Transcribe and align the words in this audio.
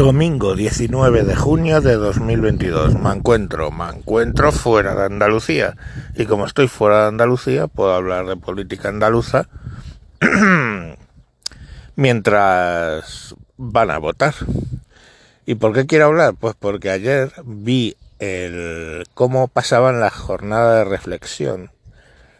Domingo 0.00 0.56
19 0.56 1.24
de 1.24 1.36
junio 1.36 1.82
de 1.82 1.96
2022. 1.96 2.94
Me 2.94 3.10
encuentro, 3.10 3.70
me 3.70 3.86
encuentro 3.90 4.50
fuera 4.50 4.94
de 4.94 5.04
Andalucía. 5.04 5.76
Y 6.16 6.24
como 6.24 6.46
estoy 6.46 6.68
fuera 6.68 7.02
de 7.02 7.08
Andalucía, 7.08 7.66
puedo 7.66 7.92
hablar 7.92 8.24
de 8.24 8.36
política 8.36 8.88
andaluza 8.88 9.46
mientras 11.96 13.34
van 13.58 13.90
a 13.90 13.98
votar. 13.98 14.34
¿Y 15.44 15.56
por 15.56 15.74
qué 15.74 15.84
quiero 15.84 16.06
hablar? 16.06 16.32
Pues 16.32 16.54
porque 16.58 16.88
ayer 16.88 17.34
vi 17.44 17.94
el 18.20 19.04
cómo 19.12 19.48
pasaban 19.48 20.00
la 20.00 20.08
jornada 20.08 20.78
de 20.78 20.84
reflexión 20.84 21.72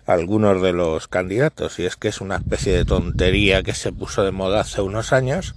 algunos 0.06 0.62
de 0.62 0.72
los 0.72 1.08
candidatos 1.08 1.78
y 1.78 1.84
es 1.84 1.96
que 1.96 2.08
es 2.08 2.22
una 2.22 2.36
especie 2.36 2.74
de 2.74 2.86
tontería 2.86 3.62
que 3.62 3.74
se 3.74 3.92
puso 3.92 4.24
de 4.24 4.32
moda 4.32 4.60
hace 4.60 4.80
unos 4.80 5.12
años 5.12 5.54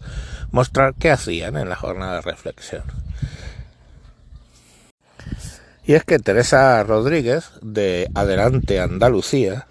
mostrar 0.54 0.93
qué 0.93 1.09
hacían 1.09 1.57
en 1.57 1.67
la 1.67 1.75
jornada 1.75 2.15
de 2.15 2.21
reflexión. 2.21 2.84
Y 5.85 5.95
es 5.95 6.05
que 6.05 6.20
Teresa 6.20 6.81
Rodríguez 6.84 7.49
de 7.61 8.07
Adelante 8.13 8.80
Andalucía, 8.80 9.67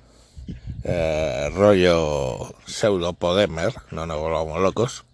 eh, 0.82 1.48
rollo 1.54 2.54
pseudo 2.66 3.14
Podemer, 3.14 3.72
no 3.92 4.06
nos 4.06 4.18
volvamos 4.18 4.60
locos, 4.60 5.04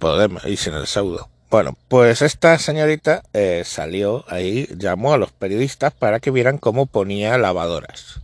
Podemer 0.00 0.46
y 0.46 0.56
sin 0.56 0.74
el 0.74 0.86
pseudo. 0.86 1.30
Bueno, 1.50 1.78
pues 1.86 2.20
esta 2.20 2.58
señorita 2.58 3.22
eh, 3.32 3.62
salió 3.64 4.24
ahí, 4.28 4.68
llamó 4.76 5.14
a 5.14 5.18
los 5.18 5.30
periodistas 5.32 5.94
para 5.94 6.18
que 6.18 6.32
vieran 6.32 6.58
cómo 6.58 6.86
ponía 6.86 7.38
lavadoras. 7.38 8.20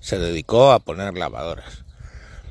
Se 0.00 0.18
dedicó 0.18 0.72
a 0.72 0.80
poner 0.80 1.14
lavadoras 1.14 1.85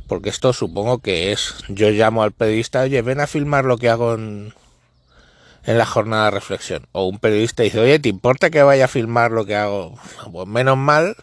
porque 0.08 0.30
esto 0.30 0.54
supongo 0.54 1.00
que 1.00 1.32
es, 1.32 1.56
yo 1.68 1.90
llamo 1.90 2.24
al 2.24 2.32
periodista, 2.32 2.82
oye, 2.82 3.02
ven 3.02 3.20
a 3.20 3.28
filmar 3.28 3.66
lo 3.66 3.78
que 3.78 3.90
hago 3.90 4.14
en, 4.14 4.54
en 5.66 5.78
la 5.78 5.86
jornada 5.86 6.26
de 6.26 6.32
reflexión. 6.32 6.88
O 6.92 7.06
un 7.06 7.20
periodista 7.20 7.64
dice, 7.64 7.80
oye, 7.80 8.00
¿te 8.00 8.10
importa 8.10 8.50
que 8.50 8.64
vaya 8.64 8.86
a 8.86 8.90
filmar 8.90 9.32
lo 9.32 9.46
que 9.46 9.56
hago? 9.56 9.98
Pues 10.32 10.48
menos 10.48 10.78
mal 10.78 11.16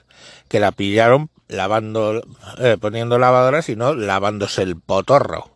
que 0.48 0.61
la 0.61 0.73
pillaron 0.73 1.31
lavando, 1.48 2.23
eh, 2.59 2.77
poniendo 2.81 3.19
lavadoras 3.19 3.69
y 3.69 3.77
no 3.77 3.95
lavándose 3.95 4.62
el 4.62 4.77
potorro. 4.77 5.51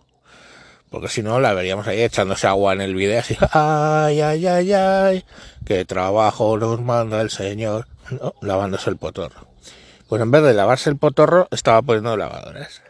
Porque 0.90 1.08
si 1.08 1.22
no, 1.22 1.40
la 1.40 1.52
veríamos 1.52 1.86
ahí 1.88 2.00
echándose 2.02 2.46
agua 2.46 2.72
en 2.72 2.80
el 2.80 2.94
video 2.94 3.20
así, 3.20 3.36
ay, 3.52 4.20
ay, 4.20 4.46
ay, 4.46 4.72
ay, 4.72 5.24
que 5.64 5.84
trabajo 5.84 6.56
nos 6.56 6.80
manda 6.80 7.20
el 7.20 7.30
señor, 7.30 7.88
no, 8.10 8.34
lavándose 8.40 8.90
el 8.90 8.96
potorro. 8.96 9.48
Pues 10.08 10.22
en 10.22 10.30
vez 10.30 10.44
de 10.44 10.54
lavarse 10.54 10.88
el 10.88 10.96
potorro, 10.96 11.48
estaba 11.50 11.82
poniendo 11.82 12.16
lavadoras. 12.16 12.82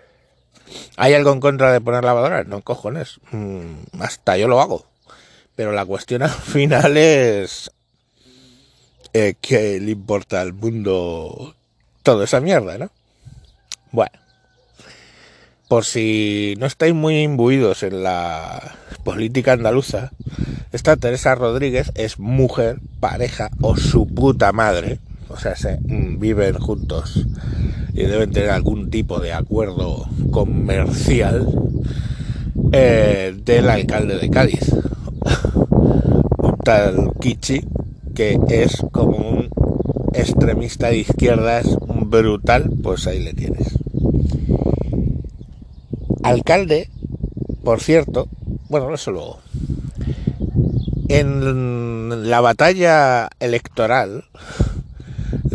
¿Hay 0.97 1.15
algo 1.15 1.33
en 1.33 1.41
contra 1.41 1.73
de 1.73 1.81
poner 1.81 2.05
lavadoras? 2.05 2.47
No, 2.47 2.63
cojones. 2.63 3.21
Mm, 3.31 4.01
hasta 4.01 4.37
yo 4.37 4.49
lo 4.49 4.61
hago. 4.61 4.87
Pero 5.55 5.73
la 5.73 5.85
cuestión 5.85 6.23
al 6.23 6.31
final 6.31 6.97
es 6.97 7.71
eh, 9.13 9.35
que 9.41 9.81
le 9.81 9.93
importa 9.93 10.41
al 10.41 10.53
mundo 10.53 11.55
toda 12.03 12.25
esa 12.25 12.41
mierda, 12.41 12.79
¿no? 12.79 12.91
Bueno, 13.91 14.19
por 15.69 15.85
si 15.85 16.55
no 16.59 16.67
estáis 16.67 16.95
muy 16.95 17.23
imbuidos 17.23 17.83
en 17.83 18.03
la 18.03 18.77
política 19.05 19.53
andaluza, 19.53 20.13
esta 20.73 20.97
Teresa 20.97 21.35
Rodríguez 21.35 21.93
es 21.95 22.19
mujer, 22.19 22.79
pareja 23.01 23.51
o 23.61 23.77
su 23.77 24.07
puta 24.07 24.53
madre, 24.53 24.99
o 25.29 25.39
sea, 25.39 25.57
se, 25.57 25.79
mm, 25.81 26.19
viven 26.19 26.59
juntos 26.59 27.27
y 27.97 28.05
deben 28.05 28.31
tener 28.31 28.51
algún 28.51 28.91
tipo 28.91 29.19
de 29.21 29.33
acuerdo 29.33 30.07
comercial 30.31 31.49
eh, 32.73 33.35
del 33.43 33.71
alcalde 33.71 34.19
de 34.19 34.29
Cádiz, 34.29 34.71
un 36.39 36.59
tal 36.63 37.13
Kichi, 37.19 37.65
que 38.15 38.39
es 38.51 38.83
como 38.93 39.17
un 39.17 39.49
extremista 40.13 40.89
de 40.89 40.99
izquierdas 40.99 41.67
brutal, 41.89 42.71
pues 42.83 43.07
ahí 43.07 43.23
le 43.23 43.33
tienes. 43.33 43.79
Alcalde, 46.23 46.91
por 47.65 47.81
cierto, 47.81 48.29
bueno, 48.69 48.93
eso 48.95 49.11
luego. 49.11 49.39
En 51.09 52.29
la 52.29 52.41
batalla 52.41 53.31
electoral, 53.41 54.25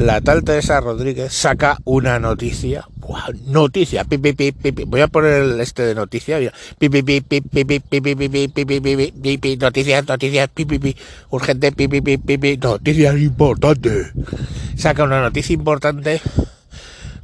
la 0.01 0.19
tal 0.19 0.43
Teresa 0.43 0.79
Rodríguez 0.79 1.31
saca 1.31 1.77
una 1.85 2.19
noticia. 2.19 2.87
noticia. 3.45 4.03
Voy 4.87 5.01
a 5.01 5.07
poner 5.07 5.43
el 5.43 5.61
este 5.61 5.83
de 5.83 5.93
noticia. 5.95 6.39
Noticias, 6.39 6.53
noticias, 10.07 10.49
urgente, 11.29 11.71
noticias 12.57 13.17
importantes. 13.19 14.11
Saca 14.75 15.03
una 15.03 15.21
noticia 15.21 15.53
importante 15.53 16.21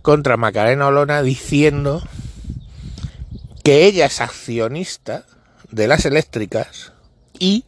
contra 0.04 0.38
Macarena 0.38 0.88
Olona 0.88 1.24
diciendo 1.24 2.04
que 3.64 3.86
ella 3.86 4.06
es 4.06 4.22
accionista 4.22 5.26
de 5.72 5.88
las 5.88 6.06
eléctricas 6.06 6.94
y 7.40 7.66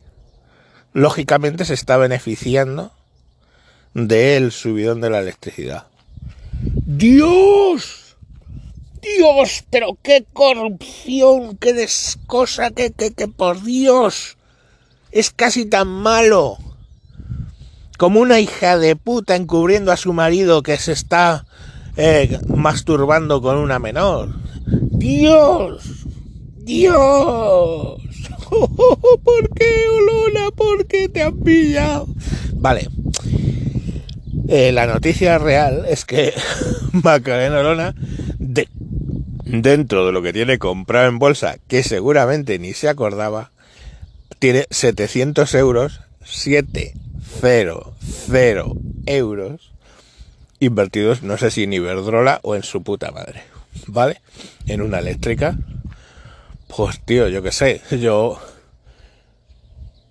lógicamente 0.94 1.66
se 1.66 1.74
está 1.74 1.98
beneficiando 1.98 2.94
del 3.94 4.52
subidón 4.52 5.02
de 5.02 5.10
la 5.10 5.20
electricidad. 5.20 5.88
¡Dios! 6.86 8.16
¡Dios! 9.02 9.64
Pero 9.70 9.98
qué 10.02 10.26
corrupción, 10.34 11.58
qué 11.58 11.74
descosa, 11.74 12.72
que, 12.72 12.92
que, 12.92 13.12
que 13.12 13.28
por 13.28 13.64
Dios. 13.64 14.38
Es 15.12 15.32
casi 15.32 15.66
tan 15.66 15.88
malo 15.88 16.58
como 18.00 18.22
una 18.22 18.40
hija 18.40 18.78
de 18.78 18.96
puta 18.96 19.36
encubriendo 19.36 19.92
a 19.92 19.98
su 19.98 20.14
marido 20.14 20.64
que 20.64 20.78
se 20.78 20.94
está 20.94 21.46
eh, 21.98 22.40
masturbando 22.48 23.42
con 23.42 23.58
una 23.58 23.78
menor. 23.78 24.30
¡Dios! 24.66 26.06
¡Dios! 26.60 28.02
¿Por 28.50 29.50
qué, 29.54 29.86
Olona? 29.90 30.50
¿Por 30.56 30.88
qué 30.88 31.10
te 31.10 31.24
han 31.24 31.40
pillado? 31.42 32.08
Vale, 32.54 32.88
eh, 34.50 34.72
la 34.72 34.88
noticia 34.88 35.38
real 35.38 35.86
es 35.88 36.06
que 36.06 36.34
Macarena 36.92 37.60
Olona, 37.60 37.94
de, 38.40 38.68
dentro 39.46 40.06
de 40.06 40.12
lo 40.12 40.22
que 40.22 40.34
tiene 40.34 40.58
comprado 40.58 41.08
en 41.08 41.20
bolsa, 41.20 41.58
que 41.68 41.84
seguramente 41.84 42.58
ni 42.60 42.74
se 42.74 42.90
acordaba, 42.90 43.52
tiene 44.40 44.66
700 44.70 45.54
euros, 45.56 46.02
700 46.24 46.94
euros 49.06 49.72
invertidos, 50.60 51.24
no 51.24 51.38
sé 51.38 51.52
si 51.52 51.64
en 51.64 51.74
Iberdrola 51.74 52.40
o 52.44 52.56
en 52.56 52.64
su 52.64 52.84
puta 52.84 53.12
madre, 53.12 53.44
¿vale? 53.88 54.22
En 54.68 54.82
una 54.82 55.00
eléctrica. 55.00 55.58
Pues 56.76 57.00
tío, 57.06 57.28
yo 57.30 57.42
qué 57.42 57.52
sé, 57.52 57.82
yo 57.92 58.40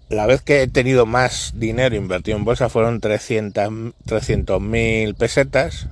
la 0.09 0.27
vez 0.27 0.43
que 0.43 0.63
he 0.63 0.69
tenido 0.69 1.07
más 1.07 1.53
dinero 1.57 1.95
invertido 1.97 2.39
en 2.39 2.45
bolsa 2.45 2.69
fueron 2.69 3.01
300 3.01 4.61
mil 4.61 5.15
pesetas. 5.15 5.89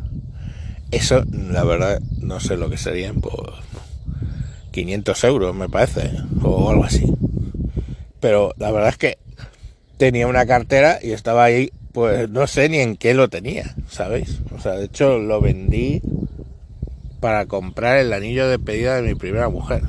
Eso, 0.91 1.25
la 1.31 1.65
verdad, 1.65 2.01
no 2.21 2.41
sé 2.41 2.57
lo 2.57 2.71
que 2.71 2.79
serían, 2.79 3.21
pues 3.21 3.35
500 4.71 5.25
euros 5.25 5.55
me 5.55 5.69
parece, 5.69 6.13
o 6.43 6.71
algo 6.71 6.85
así. 6.85 7.13
Pero 8.21 8.55
la 8.57 8.71
verdad 8.71 8.91
es 8.91 8.97
que 8.97 9.19
tenía 9.97 10.27
una 10.27 10.47
cartera 10.47 10.99
y 11.03 11.13
estaba 11.13 11.45
ahí, 11.45 11.73
pues 11.93 12.31
no 12.31 12.47
sé 12.47 12.69
ni 12.69 12.79
en 12.79 12.97
qué 12.97 13.15
lo 13.15 13.29
tenía, 13.29 13.75
¿sabéis? 13.91 14.41
O 14.55 14.61
sea, 14.61 14.73
de 14.73 14.85
hecho 14.85 15.19
lo 15.19 15.41
vendí 15.41 16.01
para 17.21 17.47
comprar 17.47 17.99
el 17.99 18.13
anillo 18.13 18.49
de 18.49 18.59
pedida 18.59 18.97
de 18.97 19.03
mi 19.03 19.15
primera 19.15 19.49
mujer. 19.49 19.83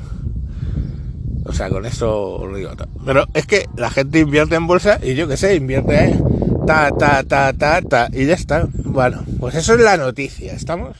O 1.48 1.52
sea, 1.52 1.70
con 1.70 1.86
eso 1.86 2.34
os 2.34 2.56
digo. 2.56 2.70
Pero 3.04 3.26
es 3.32 3.46
que 3.46 3.66
la 3.76 3.90
gente 3.90 4.20
invierte 4.20 4.54
en 4.54 4.66
bolsa 4.66 4.98
y 5.02 5.14
yo 5.14 5.26
qué 5.26 5.36
sé, 5.36 5.54
invierte 5.54 5.96
ahí, 5.96 6.20
ta, 6.66 6.90
ta, 6.90 7.24
ta, 7.24 7.52
ta, 7.54 7.80
ta, 7.82 8.08
y 8.12 8.26
ya 8.26 8.34
está. 8.34 8.68
Bueno, 8.72 9.24
pues 9.40 9.54
eso 9.54 9.74
es 9.74 9.80
la 9.80 9.96
noticia, 9.96 10.52
¿estamos? 10.52 10.98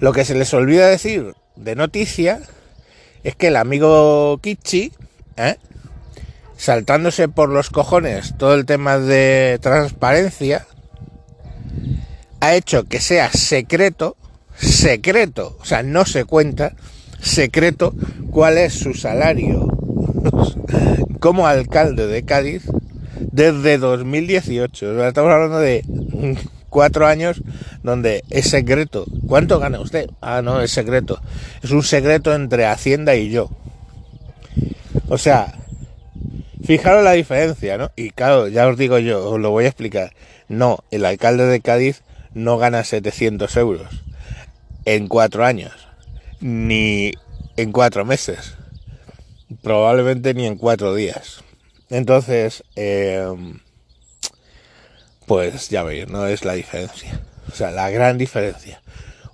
Lo 0.00 0.12
que 0.12 0.24
se 0.24 0.34
les 0.34 0.52
olvida 0.54 0.88
decir 0.88 1.34
de 1.56 1.76
noticia 1.76 2.40
es 3.22 3.36
que 3.36 3.48
el 3.48 3.56
amigo 3.56 4.38
Kichi, 4.42 4.92
¿eh? 5.36 5.56
saltándose 6.56 7.28
por 7.28 7.48
los 7.48 7.70
cojones 7.70 8.36
todo 8.36 8.54
el 8.54 8.66
tema 8.66 8.98
de 8.98 9.58
transparencia, 9.62 10.66
ha 12.40 12.54
hecho 12.54 12.84
que 12.84 13.00
sea 13.00 13.30
secreto, 13.32 14.16
secreto, 14.56 15.56
o 15.60 15.64
sea, 15.64 15.82
no 15.82 16.04
se 16.04 16.24
cuenta, 16.24 16.74
secreto 17.20 17.94
cuál 18.30 18.58
es 18.58 18.74
su 18.74 18.94
salario 18.94 19.68
como 21.20 21.46
alcalde 21.46 22.06
de 22.06 22.24
Cádiz 22.24 22.64
desde 23.20 23.78
2018. 23.78 25.06
Estamos 25.06 25.32
hablando 25.32 25.58
de 25.58 25.84
cuatro 26.68 27.06
años 27.06 27.42
donde 27.82 28.24
es 28.30 28.48
secreto. 28.48 29.04
¿Cuánto 29.26 29.58
gana 29.58 29.80
usted? 29.80 30.10
Ah, 30.20 30.42
no, 30.42 30.60
es 30.60 30.70
secreto. 30.70 31.20
Es 31.62 31.70
un 31.70 31.82
secreto 31.82 32.34
entre 32.34 32.66
Hacienda 32.66 33.14
y 33.16 33.30
yo. 33.30 33.50
O 35.08 35.18
sea, 35.18 35.54
Fijaros 36.68 37.02
la 37.02 37.12
diferencia, 37.12 37.78
¿no? 37.78 37.90
Y 37.96 38.10
claro, 38.10 38.46
ya 38.46 38.68
os 38.68 38.76
digo 38.76 38.98
yo, 38.98 39.30
os 39.30 39.40
lo 39.40 39.50
voy 39.50 39.64
a 39.64 39.68
explicar. 39.68 40.12
No, 40.48 40.80
el 40.90 41.06
alcalde 41.06 41.46
de 41.46 41.60
Cádiz 41.60 42.02
no 42.34 42.58
gana 42.58 42.84
700 42.84 43.56
euros 43.56 44.04
en 44.84 45.08
cuatro 45.08 45.46
años, 45.46 45.87
ni 46.40 47.12
en 47.56 47.72
cuatro 47.72 48.04
meses, 48.04 48.54
probablemente 49.62 50.34
ni 50.34 50.46
en 50.46 50.56
cuatro 50.56 50.94
días. 50.94 51.42
Entonces, 51.90 52.64
em, 52.76 53.60
pues 55.26 55.68
ya 55.68 55.82
veis, 55.82 56.08
no 56.08 56.26
es 56.26 56.44
la 56.44 56.54
diferencia. 56.54 57.20
O 57.50 57.54
sea, 57.54 57.70
la 57.70 57.90
gran 57.90 58.18
diferencia. 58.18 58.80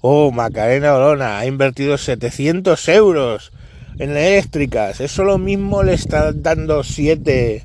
Oh, 0.00 0.30
Macarena 0.30 0.94
Olona 0.94 1.38
ha 1.38 1.46
invertido 1.46 1.98
700 1.98 2.88
euros 2.88 3.52
en 3.98 4.10
eléctricas. 4.10 5.00
Eso 5.00 5.24
lo 5.24 5.38
mismo 5.38 5.82
le 5.82 5.94
está 5.94 6.32
dando 6.32 6.84
7, 6.84 7.64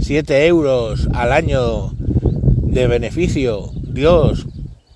7 0.00 0.46
euros 0.46 1.08
al 1.12 1.32
año 1.32 1.92
de 1.98 2.86
beneficio. 2.86 3.70
Dios, 3.74 4.46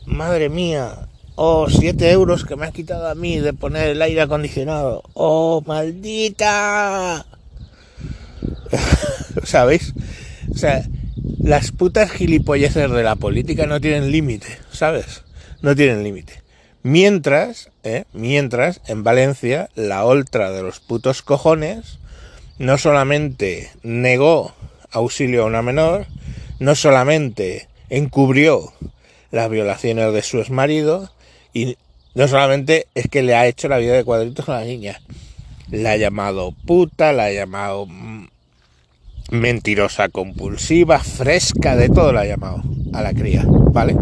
madre 0.06 0.48
mía. 0.48 1.07
Oh, 1.40 1.68
7 1.70 2.10
euros 2.10 2.44
que 2.44 2.56
me 2.56 2.66
han 2.66 2.72
quitado 2.72 3.06
a 3.06 3.14
mí 3.14 3.38
de 3.38 3.52
poner 3.52 3.90
el 3.90 4.02
aire 4.02 4.22
acondicionado. 4.22 5.04
Oh, 5.14 5.62
maldita. 5.64 7.24
¿Sabéis? 9.44 9.94
O 10.52 10.58
sea, 10.58 10.84
las 11.38 11.70
putas 11.70 12.10
gilipolleces 12.10 12.90
de 12.90 13.02
la 13.04 13.14
política 13.14 13.66
no 13.66 13.80
tienen 13.80 14.10
límite, 14.10 14.48
¿sabes? 14.72 15.22
No 15.62 15.76
tienen 15.76 16.02
límite. 16.02 16.42
Mientras, 16.82 17.70
¿eh? 17.84 18.06
mientras 18.12 18.80
en 18.88 19.04
Valencia 19.04 19.68
la 19.76 20.04
ultra 20.04 20.50
de 20.50 20.64
los 20.64 20.80
putos 20.80 21.22
cojones 21.22 22.00
no 22.58 22.78
solamente 22.78 23.70
negó 23.84 24.56
auxilio 24.90 25.44
a 25.44 25.46
una 25.46 25.62
menor, 25.62 26.06
no 26.58 26.74
solamente 26.74 27.68
encubrió 27.90 28.72
las 29.30 29.48
violaciones 29.48 30.12
de 30.12 30.22
su 30.22 30.40
exmarido 30.40 31.12
y 31.52 31.76
no 32.14 32.28
solamente 32.28 32.86
es 32.94 33.08
que 33.08 33.22
le 33.22 33.34
ha 33.34 33.46
hecho 33.46 33.68
la 33.68 33.78
vida 33.78 33.94
de 33.94 34.04
cuadritos 34.04 34.48
a 34.48 34.60
la 34.60 34.64
niña, 34.64 35.00
la 35.70 35.92
ha 35.92 35.96
llamado 35.96 36.52
puta, 36.66 37.12
la 37.12 37.24
ha 37.24 37.32
llamado 37.32 37.86
mm, 37.86 38.26
mentirosa 39.30 40.08
compulsiva, 40.08 40.98
fresca, 40.98 41.76
de 41.76 41.88
todo 41.88 42.12
la 42.12 42.22
ha 42.22 42.26
llamado 42.26 42.62
a 42.92 43.02
la 43.02 43.12
cría, 43.12 43.44
¿vale? 43.46 43.96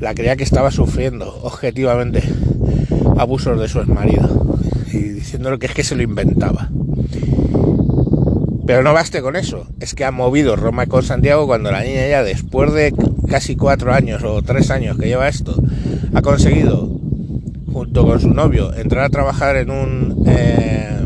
la 0.00 0.14
cría 0.14 0.34
que 0.34 0.44
estaba 0.44 0.70
sufriendo 0.70 1.40
objetivamente 1.42 2.22
abusos 3.18 3.60
de 3.60 3.68
su 3.68 3.80
exmarido 3.80 4.58
y 4.92 4.98
diciéndole 4.98 5.58
que 5.58 5.66
es 5.66 5.74
que 5.74 5.84
se 5.84 5.94
lo 5.94 6.02
inventaba. 6.02 6.70
Pero 8.70 8.84
no 8.84 8.92
baste 8.92 9.20
con 9.20 9.34
eso, 9.34 9.66
es 9.80 9.96
que 9.96 10.04
ha 10.04 10.12
movido 10.12 10.54
Roma 10.54 10.86
con 10.86 11.02
Santiago 11.02 11.44
cuando 11.48 11.72
la 11.72 11.82
niña 11.82 12.06
ya 12.06 12.22
después 12.22 12.72
de 12.72 12.94
casi 13.28 13.56
cuatro 13.56 13.92
años 13.92 14.22
o 14.22 14.42
tres 14.42 14.70
años 14.70 14.96
que 14.96 15.08
lleva 15.08 15.26
esto, 15.26 15.60
ha 16.14 16.22
conseguido, 16.22 16.88
junto 17.72 18.06
con 18.06 18.20
su 18.20 18.28
novio, 18.28 18.72
entrar 18.72 19.06
a 19.06 19.08
trabajar 19.08 19.56
en 19.56 19.72
un 19.72 20.24
eh, 20.28 21.00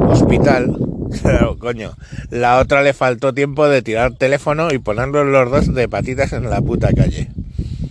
hospital. 0.00 0.76
Claro, 1.22 1.56
coño, 1.60 1.92
la 2.30 2.58
otra 2.58 2.82
le 2.82 2.92
faltó 2.92 3.32
tiempo 3.32 3.68
de 3.68 3.82
tirar 3.82 4.14
teléfono 4.14 4.72
y 4.72 4.78
ponerlos 4.78 5.28
los 5.28 5.48
dos 5.48 5.72
de 5.72 5.88
patitas 5.88 6.32
en 6.32 6.50
la 6.50 6.60
puta 6.60 6.92
calle. 6.92 7.30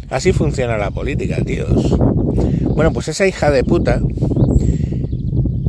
Así 0.10 0.34
funciona 0.34 0.78
la 0.78 0.92
política, 0.92 1.38
tíos. 1.38 1.98
Bueno, 2.76 2.92
pues 2.92 3.08
esa 3.08 3.26
hija 3.26 3.50
de 3.50 3.64
puta, 3.64 4.02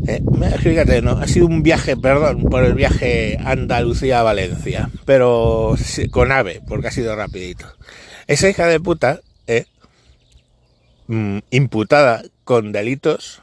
eh, 0.06 1.00
no, 1.02 1.12
ha 1.12 1.26
sido 1.26 1.46
un 1.46 1.62
viaje, 1.62 1.96
perdón, 1.96 2.44
por 2.44 2.64
el 2.64 2.74
viaje 2.74 3.38
Andalucía-Valencia, 3.44 4.90
pero 5.04 5.76
con 6.10 6.32
ave, 6.32 6.60
porque 6.66 6.88
ha 6.88 6.90
sido 6.90 7.14
rapidito. 7.16 7.66
Esa 8.26 8.48
hija 8.48 8.66
de 8.66 8.80
puta, 8.80 9.20
eh, 9.46 9.66
mm, 11.06 11.38
imputada 11.50 12.22
con 12.44 12.72
delitos, 12.72 13.42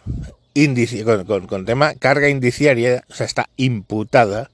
con, 1.25 1.47
con 1.47 1.65
tema 1.65 1.95
carga 1.95 2.29
indiciaria, 2.29 3.03
o 3.09 3.13
sea, 3.13 3.25
está 3.25 3.49
imputada. 3.57 4.49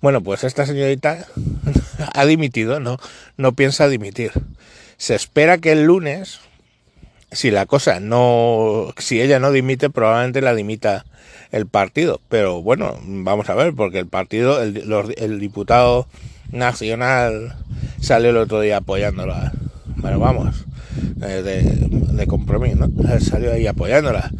Bueno, 0.00 0.22
pues 0.22 0.44
esta 0.44 0.66
señorita 0.66 1.26
ha 2.14 2.26
dimitido, 2.26 2.80
no, 2.80 2.98
no 3.36 3.52
piensa 3.52 3.88
dimitir. 3.88 4.32
Se 4.96 5.14
espera 5.14 5.58
que 5.58 5.72
el 5.72 5.84
lunes, 5.84 6.40
si 7.32 7.50
la 7.50 7.66
cosa 7.66 8.00
no, 8.00 8.92
si 8.98 9.20
ella 9.20 9.38
no 9.38 9.50
dimite, 9.50 9.90
probablemente 9.90 10.40
la 10.42 10.54
dimita 10.54 11.04
el 11.50 11.66
partido. 11.66 12.20
Pero 12.28 12.62
bueno, 12.62 12.98
vamos 13.02 13.48
a 13.50 13.54
ver, 13.54 13.74
porque 13.74 13.98
el 13.98 14.06
partido, 14.06 14.62
el, 14.62 15.38
diputado 15.40 16.06
nacional 16.50 17.56
salió 18.00 18.30
el 18.30 18.36
otro 18.36 18.60
día 18.60 18.78
apoyándola. 18.78 19.52
Bueno, 19.96 20.18
vamos, 20.18 20.66
eh, 21.22 21.88
de, 22.12 22.26
compromiso, 22.26 22.86
¿no? 22.86 23.20
Salió 23.20 23.52
ahí 23.52 23.66
apoyándola. 23.66 24.30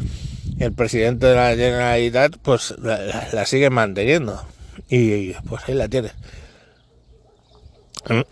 El 0.59 0.71
presidente 0.73 1.25
de 1.25 1.35
la 1.35 1.49
Generalitat, 1.49 2.37
pues 2.41 2.75
la, 2.81 3.27
la 3.31 3.45
sigue 3.45 3.69
manteniendo. 3.69 4.41
Y 4.89 5.33
pues 5.49 5.63
ahí 5.67 5.73
la 5.73 5.87
tiene. 5.87 6.11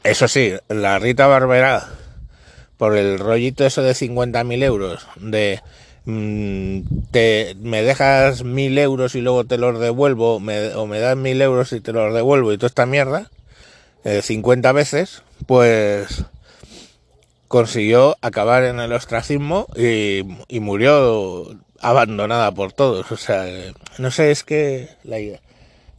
Eso 0.04 0.28
sí, 0.28 0.54
la 0.68 1.00
Rita 1.00 1.28
Barberá 1.28 1.88
por 2.82 2.98
el 2.98 3.20
rollito 3.20 3.64
eso 3.64 3.84
de 3.84 3.92
50.000 3.92 4.64
euros, 4.64 5.06
de 5.16 5.62
mm, 6.06 6.80
te, 7.12 7.56
me 7.62 7.84
dejas 7.84 8.44
1.000 8.44 8.80
euros 8.80 9.14
y 9.14 9.22
luego 9.22 9.44
te 9.44 9.60
los 9.60 9.80
devuelvo, 9.80 10.38
o 10.38 10.40
me 10.40 11.00
das 11.00 11.16
1.000 11.16 11.42
euros 11.44 11.74
y 11.74 11.80
te 11.80 11.94
los 11.94 12.12
devuelvo 12.12 12.52
y 12.52 12.58
toda 12.58 12.70
esta 12.70 12.88
mierda, 12.88 13.30
50 14.04 14.68
eh, 14.68 14.74
veces, 14.74 15.22
pues 15.46 16.26
consiguió 17.48 18.18
acabar 18.20 18.64
en 18.64 18.80
el 18.80 18.94
ostracismo 18.94 19.68
y, 19.78 20.24
murió 20.60 21.56
abandonada 21.82 22.52
por 22.52 22.74
todos. 22.74 23.12
O 23.12 23.18
sea, 23.18 23.46
no 24.00 24.10
sé, 24.10 24.32
es 24.32 24.44
que 24.44 24.90
la, 25.04 25.18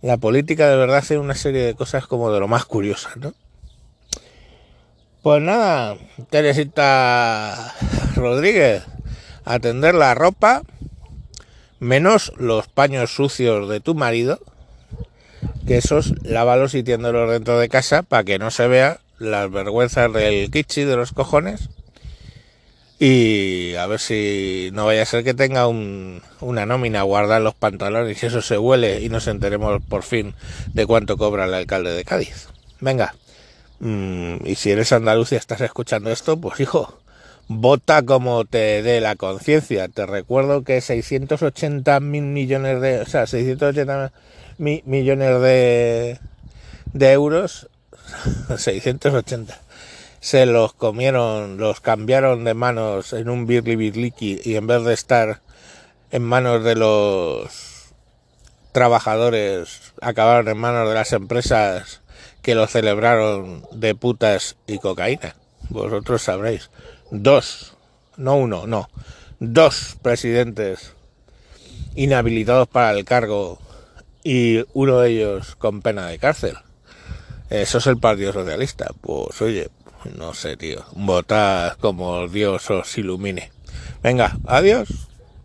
la 0.00 0.17
política 0.17 0.69
de 0.69 0.76
verdad 0.78 0.96
hace 0.96 1.17
una 1.17 1.37
serie 1.37 1.62
de 1.62 1.75
cosas 1.76 2.08
como 2.08 2.32
de 2.32 2.40
lo 2.40 2.49
más 2.49 2.64
curiosas, 2.64 3.19
¿no? 3.19 3.35
Pues 5.23 5.41
nada, 5.41 5.99
Teresita 6.31 7.77
Rodríguez, 8.17 8.83
atender 9.45 9.95
la 9.95 10.17
ropa, 10.17 10.63
menos 11.79 12.33
los 12.39 12.67
paños 12.67 13.15
sucios 13.15 13.69
de 13.69 13.79
tu 13.79 13.95
marido, 13.95 14.41
que 15.65 15.77
esos 15.77 16.12
lávalos 16.25 16.75
y 16.75 16.83
tiéndolos 16.83 17.31
dentro 17.31 17.57
de 17.61 17.69
casa 17.69 18.02
para 18.02 18.25
que 18.25 18.41
no 18.41 18.50
se 18.50 18.67
vea 18.67 18.99
las 19.21 19.49
vergüenzas 19.49 20.12
del 20.12 20.50
kichi 20.50 20.83
de 20.83 20.97
los 20.97 21.12
cojones. 21.12 21.69
Y 22.99 23.76
a 23.76 23.87
ver 23.87 24.00
si 24.00 24.71
no 24.73 24.87
vaya 24.87 25.02
a 25.02 25.07
ser 25.07 25.23
que 25.23 25.35
tenga 25.35 25.69
una 25.69 26.67
nómina 26.67 27.02
guardar 27.02 27.43
los 27.43 27.55
pantalones 27.55 28.21
y 28.21 28.26
eso 28.26 28.43
se 28.43 28.59
huele 28.59 29.00
y 29.00 29.09
nos 29.09 29.29
enteremos 29.29 29.81
por 29.88 30.02
fin 30.02 30.35
de 30.75 30.85
cuánto 30.85 31.17
cobra 31.17 31.45
el 31.45 31.55
alcalde 31.55 31.93
de 31.93 32.05
Cádiz. 32.05 32.49
Venga. 32.81 33.14
Mm, 33.83 34.47
y 34.47 34.55
si 34.55 34.71
eres 34.71 34.93
andaluz 34.93 35.33
y 35.33 35.35
estás 35.35 35.61
escuchando 35.61 36.12
esto, 36.12 36.37
pues 36.41 36.61
hijo, 36.61 37.01
vota 37.49 38.03
como 38.05 38.45
te 38.45 38.81
dé 38.81 39.01
la 39.01 39.17
conciencia. 39.17 39.89
Te 39.89 40.07
recuerdo 40.07 40.62
que 40.62 40.81
680 40.81 41.99
mil 41.99 42.23
millones 42.23 42.81
de, 42.81 43.01
o 43.01 43.07
sea, 43.07 43.27
680 43.27 44.12
mil 44.59 44.83
millones 44.87 45.41
de, 45.41 46.21
de 46.93 47.12
euros, 47.12 47.69
680, 48.57 49.61
se 50.21 50.47
los 50.47 50.75
comieron, 50.75 51.57
los 51.57 51.81
cambiaron 51.81 52.45
de 52.45 52.55
manos 52.55 53.12
en 53.12 53.29
un 53.29 53.49
birli 53.49 53.75
birliki 53.75 54.41
y 54.45 54.55
en 54.55 54.69
vez 54.69 54.85
de 54.85 54.95
estar 54.95 55.41
en 56.12 56.23
manos 56.23 56.62
de 56.62 56.77
los 56.77 57.93
trabajadores, 58.71 59.93
acabaron 60.01 60.47
en 60.49 60.59
manos 60.59 60.89
de 60.89 60.95
las 60.95 61.12
empresas 61.12 62.03
que 62.42 62.54
lo 62.54 62.66
celebraron 62.66 63.64
de 63.72 63.94
putas 63.94 64.56
y 64.66 64.78
cocaína. 64.78 65.37
Vosotros 65.70 66.22
sabréis. 66.22 66.70
Dos, 67.11 67.75
no 68.16 68.37
uno, 68.37 68.66
no. 68.66 68.88
Dos 69.38 69.96
presidentes 70.02 70.92
inhabilitados 71.94 72.68
para 72.68 72.92
el 72.92 73.04
cargo 73.04 73.58
y 74.25 74.64
uno 74.72 75.00
de 75.00 75.11
ellos 75.11 75.56
con 75.56 75.82
pena 75.82 76.06
de 76.08 76.18
cárcel. 76.18 76.56
Eso 77.50 77.78
es 77.78 77.87
el 77.87 77.99
Partido 77.99 78.32
Socialista. 78.32 78.90
Pues 79.00 79.40
oye, 79.42 79.70
no 80.16 80.34
sé, 80.34 80.56
tío. 80.56 80.84
Votad 80.92 81.76
como 81.78 82.28
Dios 82.28 82.70
os 82.70 82.99
ilumine. 82.99 83.50
Venga, 84.02 84.37
adiós. 84.46 85.12